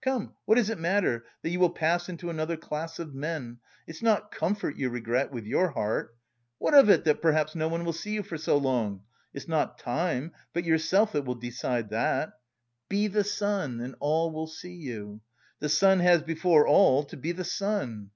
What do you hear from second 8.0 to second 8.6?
you for so